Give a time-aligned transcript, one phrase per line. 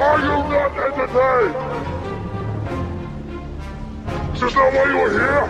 [0.00, 1.54] Are you not entertained?
[4.34, 5.46] Is this not why you were here?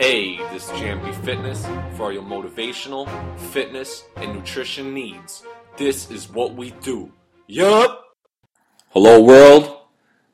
[0.00, 1.64] Hey, this is JMB Fitness
[1.96, 5.44] for your motivational, fitness, and nutrition needs.
[5.76, 7.12] This is what we do.
[7.46, 8.16] Yup!
[8.88, 9.76] Hello, world.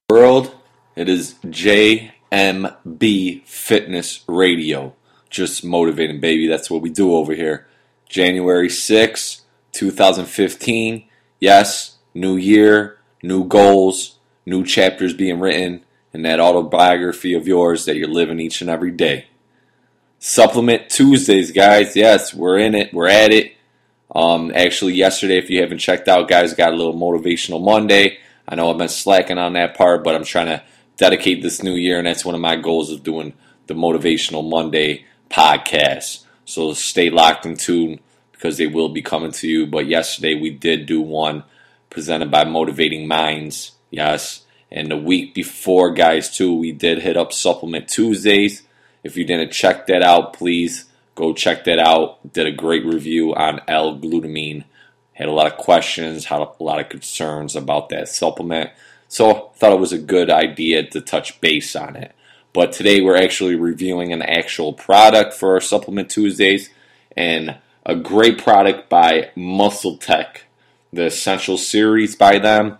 [0.09, 0.55] World,
[0.97, 4.95] it is JMB Fitness Radio.
[5.29, 6.47] Just motivating, baby.
[6.47, 7.67] That's what we do over here.
[8.09, 9.43] January 6,
[9.73, 11.05] 2015.
[11.41, 17.97] Yes, new year, new goals, new chapters being written in that autobiography of yours that
[17.97, 19.27] you're living each and every day.
[20.19, 21.97] Supplement Tuesdays, guys.
[21.97, 22.93] Yes, we're in it.
[22.93, 23.57] We're at it.
[24.15, 28.19] Um, actually, yesterday, if you haven't checked out, guys, got a little motivational Monday.
[28.47, 30.63] I know I've been slacking on that part, but I'm trying to
[30.97, 33.33] dedicate this new year, and that's one of my goals of doing
[33.69, 36.25] the motivational Monday podcast.
[36.45, 38.01] So stay locked and tuned
[38.33, 39.67] because they will be coming to you.
[39.67, 41.45] But yesterday we did do one
[41.91, 43.73] presented by Motivating Minds.
[43.91, 44.45] Yes.
[44.71, 48.63] And the week before, guys, too, we did hit up Supplement Tuesdays.
[49.03, 52.33] If you didn't check that out, please go check that out.
[52.33, 54.65] Did a great review on L-glutamine.
[55.13, 58.71] Had a lot of questions, had a lot of concerns about that supplement.
[59.09, 62.15] So thought it was a good idea to touch base on it.
[62.53, 66.71] But today we're actually reviewing an actual product for our Supplement Tuesdays
[67.17, 70.45] and a great product by Muscle Tech,
[70.93, 72.79] the Essential Series by them.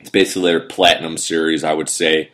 [0.00, 2.30] It's basically their platinum series, I would say.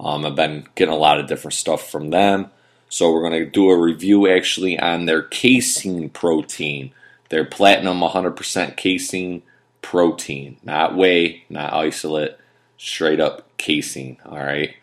[0.00, 2.50] Um, I've been getting a lot of different stuff from them.
[2.88, 6.92] So we're going to do a review actually on their casein protein,
[7.28, 9.42] their platinum 100% casein
[9.82, 12.36] protein, not whey, not isolate,
[12.78, 14.16] straight up casein.
[14.24, 14.74] All right.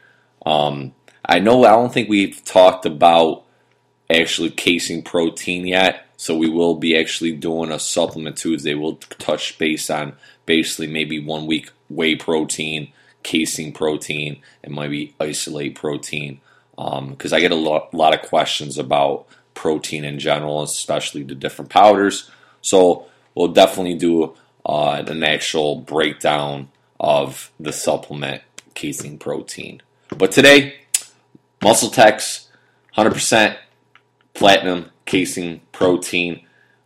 [0.46, 0.94] Um,
[1.26, 3.44] I know I don't think we've talked about
[4.10, 8.74] actually casein protein yet, so we will be actually doing a supplement Tuesday.
[8.74, 10.14] We'll touch base on
[10.46, 12.92] basically maybe one week whey protein,
[13.24, 16.40] casein protein, and maybe isolate protein
[16.76, 21.36] because um, I get a lot, lot of questions about protein in general, especially the
[21.36, 22.30] different powders.
[22.62, 28.42] So we'll definitely do uh, an actual breakdown of the supplement
[28.74, 29.82] casein protein.
[30.10, 30.76] But today,
[31.62, 32.50] Muscle Tech's
[32.98, 33.58] 100%
[34.36, 36.42] platinum casein protein.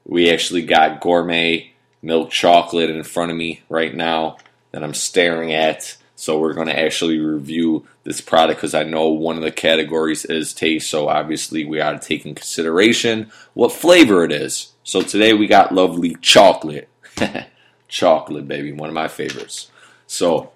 [0.06, 4.38] We actually got gourmet milk chocolate in front of me right now
[4.72, 5.98] that I'm staring at.
[6.16, 10.26] So we're going to actually review this product because I know one of the categories
[10.26, 10.90] is taste.
[10.90, 14.74] So obviously we got to take in consideration what flavor it is.
[14.84, 16.90] So today we got lovely chocolate.
[17.88, 19.72] chocolate, baby, one of my favorites.
[20.08, 20.52] So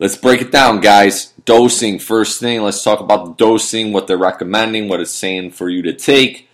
[0.00, 1.32] let's break it down, guys.
[1.44, 5.68] Dosing, first thing, let's talk about the dosing, what they're recommending, what it's saying for
[5.68, 6.48] you to take.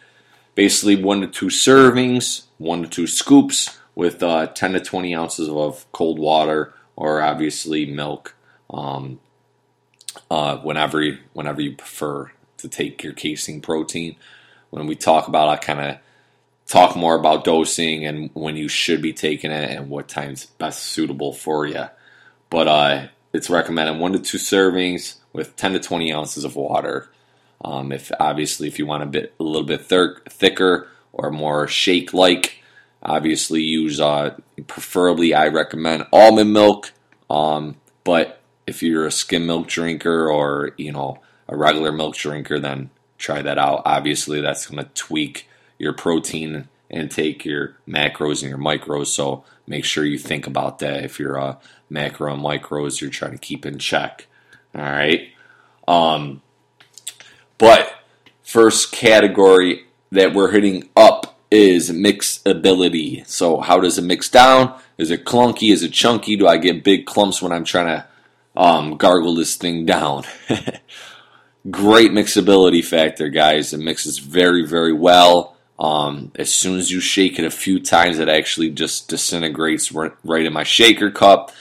[0.54, 5.48] Basically, one to two servings, one to two scoops with uh, 10 to 20 ounces
[5.48, 8.34] of cold water or obviously milk,
[8.70, 9.20] um,
[10.30, 14.16] uh, whenever you, whenever you prefer to take your casein protein.
[14.70, 15.98] When we talk about, I kind of
[16.66, 20.82] talk more about dosing and when you should be taking it and what time's best
[20.82, 21.84] suitable for you.
[22.50, 27.10] But uh, it's recommended one to two servings with 10 to 20 ounces of water.
[27.64, 31.68] Um, if obviously if you want a bit a little bit thir- thicker or more
[31.68, 32.62] shake like,
[33.06, 34.36] Obviously, use uh,
[34.66, 36.92] preferably I recommend almond milk.
[37.30, 42.58] Um, but if you're a skim milk drinker or you know a regular milk drinker,
[42.58, 43.82] then try that out.
[43.84, 45.48] Obviously, that's going to tweak
[45.78, 49.06] your protein intake, your macros and your micros.
[49.06, 51.58] So make sure you think about that if you're a
[51.88, 54.26] macro and micros you're trying to keep in check.
[54.74, 55.28] All right.
[55.88, 56.42] Um,
[57.58, 57.92] but
[58.42, 63.26] first category that we're hitting up is mixability.
[63.26, 64.78] So, how does it mix down?
[64.98, 65.72] Is it clunky?
[65.72, 66.36] Is it chunky?
[66.36, 68.06] Do I get big clumps when I'm trying to
[68.56, 70.24] um, gargle this thing down?
[71.70, 73.72] Great mixability factor, guys.
[73.72, 75.56] It mixes very, very well.
[75.78, 80.46] Um, as soon as you shake it a few times, it actually just disintegrates right
[80.46, 81.52] in my shaker cup.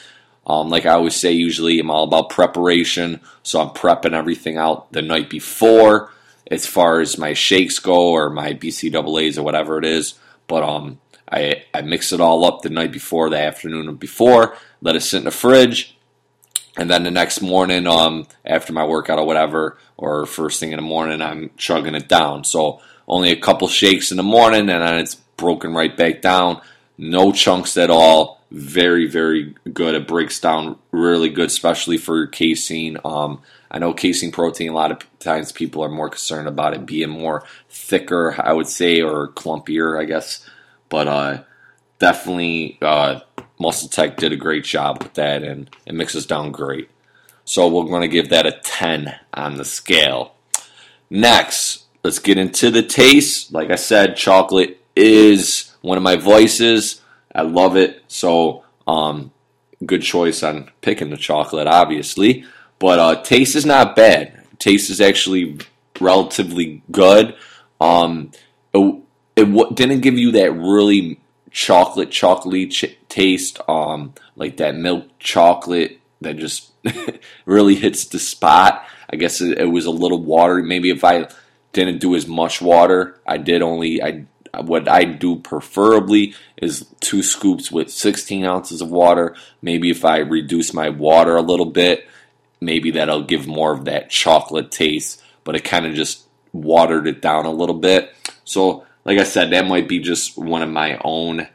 [0.48, 4.92] Um, like I always say, usually I'm all about preparation, so I'm prepping everything out
[4.92, 6.12] the night before
[6.52, 10.14] as far as my shakes go or my BCAAs or whatever it is.
[10.48, 11.00] But um,
[11.32, 15.18] I I mix it all up the night before, the afternoon before, let it sit
[15.18, 15.98] in the fridge,
[16.78, 20.78] and then the next morning, um, after my workout or whatever, or first thing in
[20.78, 22.44] the morning, I'm chugging it down.
[22.44, 26.62] So only a couple shakes in the morning, and then it's broken right back down.
[26.98, 28.42] No chunks at all.
[28.52, 29.96] Very, very good.
[29.96, 32.98] It breaks down really good, especially for casein.
[33.04, 36.86] Um, I know casein protein, a lot of times people are more concerned about it
[36.86, 40.48] being more thicker, I would say, or clumpier, I guess.
[40.88, 41.44] But uh,
[42.00, 43.20] definitely uh,
[43.60, 46.90] Muscle Tech did a great job with that, and it mixes down great.
[47.44, 50.36] So we're going to give that a 10 on the scale.
[51.10, 53.52] Next, let's get into the taste.
[53.54, 57.02] Like I said, chocolate is one of my voices.
[57.34, 58.04] I love it.
[58.08, 59.32] So, um,
[59.86, 62.46] good choice on picking the chocolate, obviously.
[62.80, 64.44] But uh, taste is not bad.
[64.58, 65.60] Taste is actually
[66.02, 67.36] relatively good.
[67.80, 68.32] Um,
[68.74, 69.02] it,
[69.36, 71.20] it didn't give you that really
[71.52, 76.72] chocolate, chocolatey ch- taste, um, like that milk chocolate that just
[77.46, 78.84] really hits the spot.
[79.10, 80.64] I guess it, it was a little watery.
[80.64, 81.30] Maybe if I
[81.74, 84.26] didn't do as much water, I did only I
[84.62, 89.36] what I do preferably is two scoops with 16 ounces of water.
[89.62, 92.08] Maybe if I reduce my water a little bit,
[92.62, 95.22] maybe that'll give more of that chocolate taste.
[95.44, 98.14] But it kind of just watered it down a little bit.
[98.44, 101.48] So, like I said, that might be just one of my own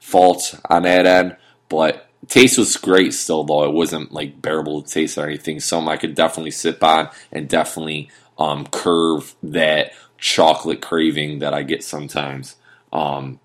[0.00, 1.36] faults on that end.
[1.68, 3.64] But taste was great still, though.
[3.64, 5.60] It wasn't like bearable to taste or anything.
[5.60, 11.62] Something I could definitely sip on and definitely um, curve that chocolate craving that I
[11.62, 12.56] get sometimes.
[12.92, 13.40] Um,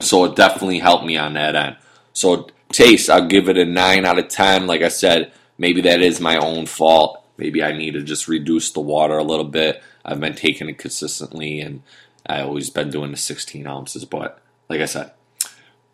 [0.00, 1.76] so it definitely helped me on that end.
[2.12, 4.66] So taste, I'll give it a nine out of ten.
[4.66, 7.22] Like I said, maybe that is my own fault.
[7.36, 9.82] Maybe I need to just reduce the water a little bit.
[10.04, 11.82] I've been taking it consistently, and
[12.26, 14.04] I always been doing the 16 ounces.
[14.04, 15.12] But like I said,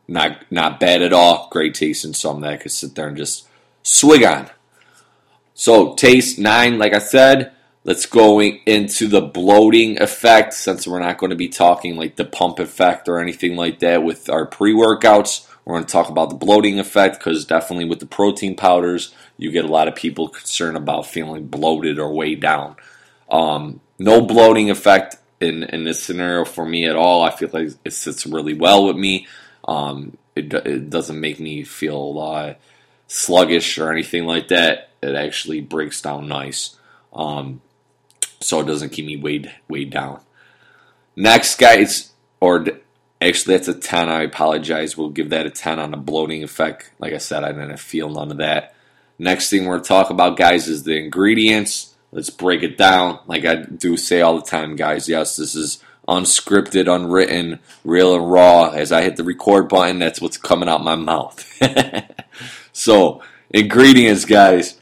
[0.06, 1.48] not not bad at all.
[1.50, 3.48] Great taste and something that I could sit there and just
[3.82, 4.50] swig on.
[5.54, 7.52] So taste nine, like I said.
[7.84, 12.24] Let's go into the bloating effect since we're not going to be talking like the
[12.24, 15.48] pump effect or anything like that with our pre workouts.
[15.64, 19.50] We're going to talk about the bloating effect because definitely with the protein powders, you
[19.50, 22.76] get a lot of people concerned about feeling bloated or weighed down.
[23.28, 27.22] Um, no bloating effect in, in this scenario for me at all.
[27.22, 29.26] I feel like it sits really well with me.
[29.66, 32.54] Um, it, it doesn't make me feel uh,
[33.08, 34.90] sluggish or anything like that.
[35.02, 36.76] It actually breaks down nice.
[37.12, 37.60] Um,
[38.42, 40.20] so it doesn't keep me weighed weighed down.
[41.16, 42.66] Next, guys, or
[43.20, 44.08] actually that's a ten.
[44.08, 44.96] I apologize.
[44.96, 46.90] We'll give that a ten on the bloating effect.
[46.98, 48.74] Like I said, I didn't feel none of that.
[49.18, 51.94] Next thing we're talk about, guys, is the ingredients.
[52.10, 53.20] Let's break it down.
[53.26, 55.08] Like I do say all the time, guys.
[55.08, 58.70] Yes, this is unscripted, unwritten, real and raw.
[58.70, 61.46] As I hit the record button, that's what's coming out my mouth.
[62.72, 64.78] so, ingredients, guys.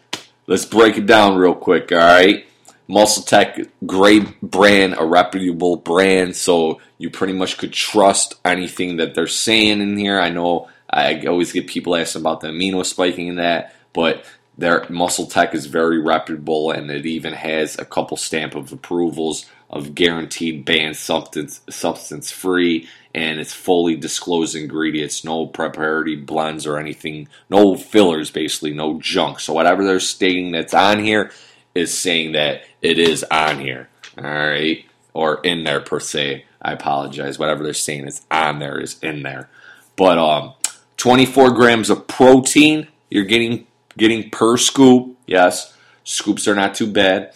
[0.46, 1.92] Let's break it down real quick.
[1.92, 2.44] All right.
[2.90, 3.56] Muscle Tech,
[3.86, 9.80] great brand, a reputable brand, so you pretty much could trust anything that they're saying
[9.80, 10.18] in here.
[10.18, 14.24] I know I always get people asking about the amino spiking and that, but
[14.58, 19.46] their Muscle Tech is very reputable, and it even has a couple stamp of approvals
[19.70, 26.76] of guaranteed banned substance substance free, and it's fully disclosed ingredients, no proprietary blends or
[26.76, 29.38] anything, no fillers, basically no junk.
[29.38, 31.30] So whatever they're stating that's on here
[31.74, 33.88] is saying that it is on here.
[34.18, 34.84] All right.
[35.12, 36.44] Or in there per se.
[36.62, 37.38] I apologize.
[37.38, 39.48] Whatever they're saying is on there is in there.
[39.96, 40.54] But um
[40.96, 45.16] 24 grams of protein you're getting getting per scoop.
[45.26, 45.76] Yes.
[46.04, 47.34] Scoops are not too bad.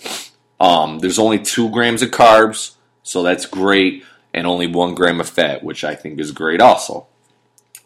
[0.60, 5.28] Um, there's only two grams of carbs, so that's great, and only one gram of
[5.28, 7.06] fat, which I think is great also.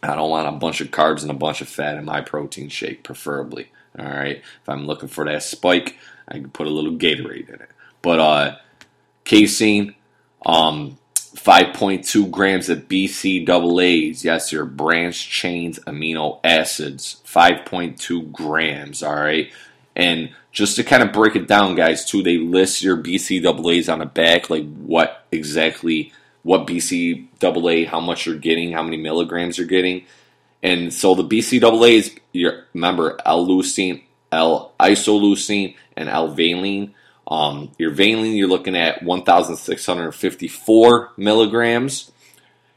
[0.02, 2.68] I don't want a bunch of carbs and a bunch of fat in my protein
[2.68, 3.70] shake, preferably.
[3.98, 4.38] All right.
[4.38, 5.96] If I'm looking for that spike,
[6.28, 7.70] I can put a little Gatorade in it.
[8.00, 8.56] But uh,
[9.24, 9.94] casein,
[10.46, 14.24] um, 5.2 grams of BCAAs.
[14.24, 17.20] Yes, your branched chains amino acids.
[17.26, 19.02] 5.2 grams.
[19.02, 19.50] All right.
[19.96, 23.98] And just to kind of break it down, guys, too, they list your BCAAs on
[23.98, 26.12] the back, like what exactly,
[26.48, 30.06] what BCAA, how much you're getting, how many milligrams you're getting.
[30.62, 36.94] And so the BCAAs, you remember L-leucine, L-isoleucine, and L-valine.
[37.26, 42.12] Um, your valine, you're looking at 1,654 milligrams.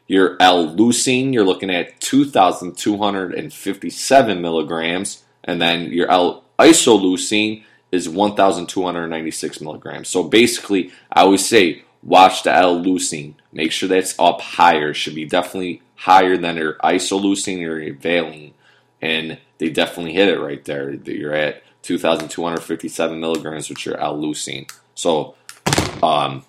[0.05, 5.23] Your L-leucine, you're looking at 2,257 milligrams.
[5.45, 7.63] And then your L-isoleucine
[7.93, 10.09] is 1,296 milligrams.
[10.09, 13.35] So basically, I always say, watch the L-leucine.
[13.51, 14.93] Make sure that's up higher.
[14.93, 18.53] Should be definitely higher than your isoleucine or your valine.
[19.01, 20.91] And they definitely hit it right there.
[20.91, 24.71] You're at 2,257 milligrams with your L-leucine.
[24.95, 25.35] So,
[26.03, 26.43] um,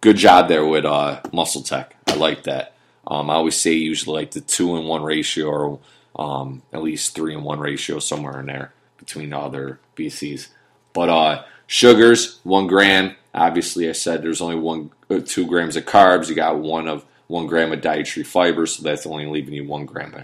[0.00, 1.96] good job there with uh, Muscle Tech.
[2.06, 2.74] I like that.
[3.06, 5.78] Um, I always say usually like the two and one ratio or
[6.16, 10.48] um, at least three and one ratio somewhere in there between the other BCs.
[10.92, 13.16] But uh, sugars, one gram.
[13.34, 16.28] Obviously, I said there's only one, uh, two grams of carbs.
[16.28, 19.86] You got one of one gram of dietary fiber, so that's only leaving you one
[19.86, 20.22] gram of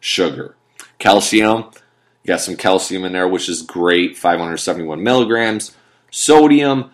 [0.00, 0.56] sugar.
[0.98, 1.70] Calcium,
[2.22, 5.76] you got some calcium in there, which is great, 571 milligrams.
[6.10, 6.90] Sodium,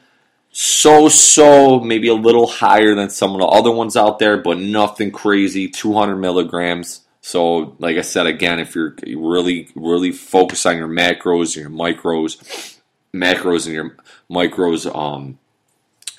[0.56, 4.56] so so, maybe a little higher than some of the other ones out there, but
[4.56, 7.00] nothing crazy, 200 milligrams.
[7.20, 11.70] So, like I said, again, if you're really, really focused on your macros and your
[11.70, 12.78] micros,
[13.12, 13.96] macros and your
[14.30, 15.40] micros, um,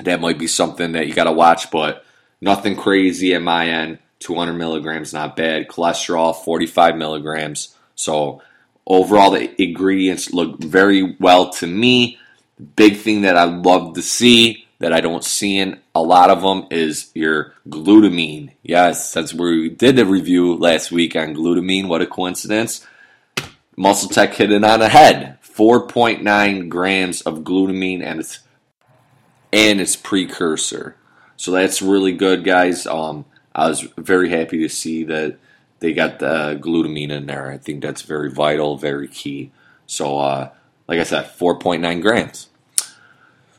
[0.04, 2.06] that might be something that you got to watch, but
[2.42, 4.00] nothing crazy at my end.
[4.20, 5.68] 200 milligrams, not bad.
[5.68, 7.76] Cholesterol, 45 milligrams.
[7.96, 8.42] So,
[8.88, 12.18] overall, the ingredients look very well to me.
[12.76, 16.42] Big thing that I love to see that I don't see in a lot of
[16.42, 18.52] them is your glutamine.
[18.64, 22.86] Yes, since we did the review last week on glutamine, what a coincidence.
[23.78, 25.38] Muscle Tech hit it on the head.
[25.44, 28.40] 4.9 grams of glutamine and its
[29.52, 30.96] and its precursor.
[31.38, 32.88] So that's really good, guys.
[32.88, 35.38] Um, I was very happy to see that
[35.80, 37.52] they got the glutamine in there.
[37.52, 39.52] I think that's very vital, very key.
[39.88, 40.50] So, uh,
[40.88, 42.50] like I said, 4.9 grams.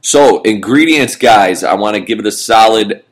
[0.01, 3.05] So, ingredients, guys, I want to give it a solid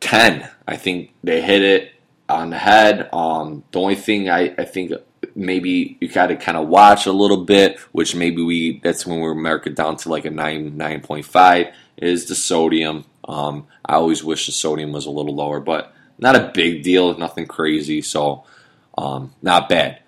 [0.00, 0.48] 10.
[0.66, 1.92] I think they hit it
[2.28, 3.08] on the head.
[3.12, 4.92] Um, the only thing I, I think
[5.34, 9.20] maybe you got to kind of watch a little bit, which maybe we that's when
[9.20, 13.04] we mark it down to like a 9, 9.5, is the sodium.
[13.26, 17.16] Um, I always wish the sodium was a little lower, but not a big deal,
[17.16, 18.44] nothing crazy, so
[18.96, 20.00] um, not bad.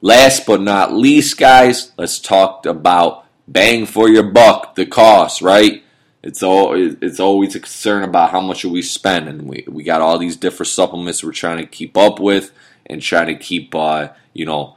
[0.00, 5.82] Last but not least, guys, let's talk about bang for your buck, the cost, right?
[6.22, 9.84] It's all it's always a concern about how much are we spend, and we we
[9.84, 12.52] got all these different supplements we're trying to keep up with
[12.84, 14.76] and trying to keep uh, you know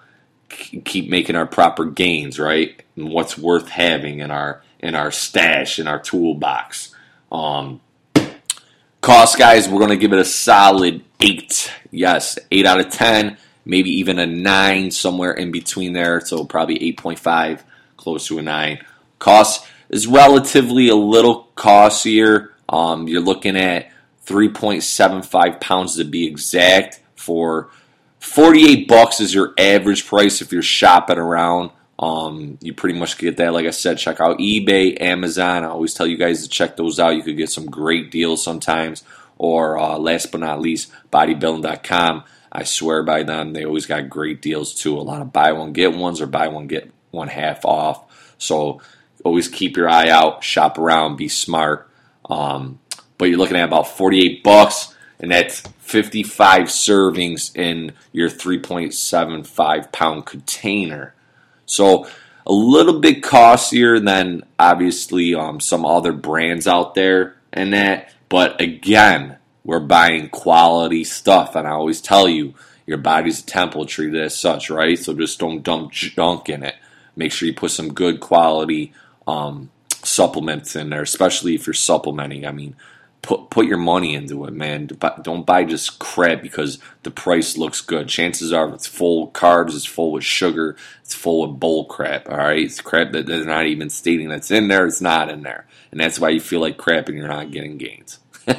[0.49, 2.81] keep making our proper gains, right?
[2.95, 6.95] And what's worth having in our in our stash in our toolbox.
[7.31, 7.81] Um,
[9.01, 11.71] cost, guys, we're gonna give it a solid eight.
[11.91, 16.21] Yes, eight out of ten, maybe even a nine somewhere in between there.
[16.21, 17.63] So probably eight point five,
[17.97, 18.79] close to a nine.
[19.19, 22.53] Cost is relatively a little costlier.
[22.69, 23.91] Um, you're looking at
[24.25, 27.69] 3.75 pounds to be exact for
[28.19, 31.71] 48 bucks is your average price if you're shopping around.
[31.99, 33.53] Um, you pretty much get that.
[33.53, 35.65] Like I said, check out eBay, Amazon.
[35.65, 37.15] I always tell you guys to check those out.
[37.15, 39.03] You could get some great deals sometimes.
[39.37, 42.23] Or uh, last but not least, bodybuilding.com.
[42.51, 43.53] I swear by them.
[43.53, 44.97] They always got great deals too.
[44.97, 48.33] A lot of buy one get ones or buy one get one half off.
[48.37, 48.81] So
[49.23, 51.89] always keep your eye out, shop around, be smart.
[52.29, 52.79] Um,
[53.17, 60.25] but you're looking at about 48 bucks, and that's 55 servings in your 3.75 pound
[60.25, 61.13] container.
[61.69, 62.07] So
[62.45, 68.13] a little bit costlier than obviously um, some other brands out there, and that.
[68.27, 72.53] But again, we're buying quality stuff, and I always tell you,
[72.85, 74.97] your body's a temple, treat it as such, right?
[74.97, 76.75] So just don't dump junk in it.
[77.15, 78.93] Make sure you put some good quality
[79.27, 79.69] um,
[80.03, 82.45] supplements in there, especially if you're supplementing.
[82.45, 82.75] I mean,
[83.21, 84.89] put put your money into it, man.
[85.21, 88.07] Don't buy just crap because the price looks good.
[88.07, 92.29] Chances are it's full of carbs, it's full with sugar, it's full of bull crap.
[92.29, 94.85] All right, it's crap that they're not even stating that's in there.
[94.85, 97.77] It's not in there, and that's why you feel like crap and you're not getting
[97.77, 98.19] gains.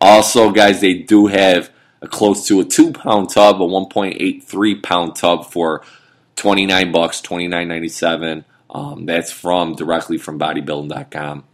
[0.00, 5.16] also, guys, they do have a close to a two pound tub, a 1.83 pound
[5.16, 5.82] tub for
[6.36, 8.44] 29 bucks, 29.97.
[8.70, 11.44] Um, that's from directly from bodybuilding.com.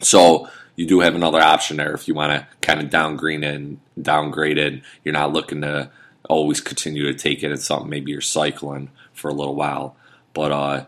[0.00, 3.80] So you do have another option there if you want to kind of downgrade and
[4.00, 4.82] downgrade it.
[5.04, 5.90] You're not looking to
[6.28, 7.52] always continue to take it.
[7.52, 9.96] It's something maybe you're cycling for a little while,
[10.32, 10.86] but uh,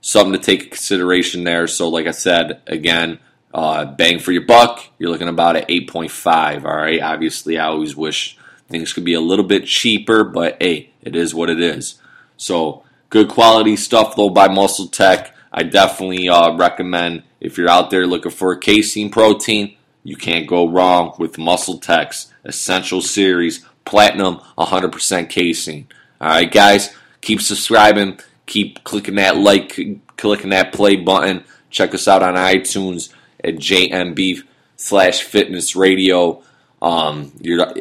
[0.00, 1.66] something to take consideration there.
[1.66, 3.18] So, like I said, again,
[3.52, 4.84] uh, bang for your buck.
[4.98, 6.64] You're looking about at 8.5.
[6.64, 7.02] All right.
[7.02, 11.34] Obviously, I always wish things could be a little bit cheaper, but hey, it is
[11.34, 12.00] what it is.
[12.36, 15.34] So Good quality stuff though by Muscle Tech.
[15.52, 20.46] I definitely uh, recommend if you're out there looking for a casein protein, you can't
[20.46, 25.88] go wrong with Muscle Tech's Essential Series Platinum 100% casein.
[26.20, 29.78] All right, guys, keep subscribing, keep clicking that like,
[30.16, 31.44] clicking that play button.
[31.70, 34.42] Check us out on iTunes at JMB
[34.76, 36.42] slash Fitness Radio.
[36.82, 37.32] Um,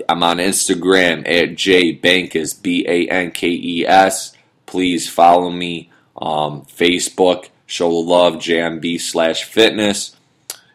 [0.10, 4.36] I'm on Instagram at jbankes B A N K E S
[4.70, 5.90] please follow me.
[6.22, 10.16] Um, Facebook, show the love, JMB slash fitness.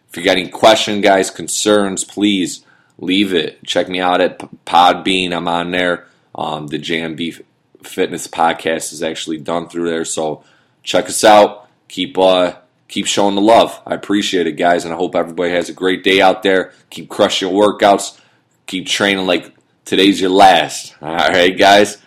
[0.08, 2.64] If you got any questions, guys, concerns, please
[2.98, 3.64] leave it.
[3.64, 5.32] Check me out at Podbean.
[5.34, 6.06] I'm on there.
[6.34, 7.42] Um, the JMB
[7.82, 10.04] Fitness podcast is actually done through there.
[10.04, 10.44] So
[10.84, 11.68] check us out.
[11.88, 12.54] Keep uh,
[12.86, 13.78] keep showing the love.
[13.84, 16.72] I appreciate it, guys, and I hope everybody has a great day out there.
[16.90, 18.18] Keep crushing your workouts.
[18.66, 19.52] Keep training like
[19.84, 20.94] today's your last.
[21.02, 21.98] All right, guys.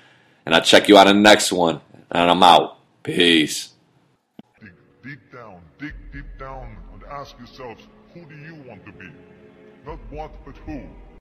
[0.45, 1.81] And I'll check you out in the next one.
[2.09, 2.77] And I'm out.
[3.03, 3.73] Peace.
[5.79, 9.09] Dig deep down, and ask yourselves, who do you want to be?
[9.85, 10.81] Not what, but who.